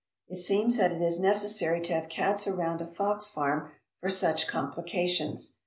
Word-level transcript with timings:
It 0.27 0.37
seems 0.37 0.77
that 0.77 0.91
it 0.91 1.01
is 1.03 1.19
necessary 1.19 1.79
to 1.81 1.93
have 1.93 2.09
cats 2.09 2.47
around 2.47 2.81
a 2.81 2.87
fox 2.87 3.29
farm 3.29 3.69
for 3.99 4.09
such 4.09 4.47
complications. 4.47 5.53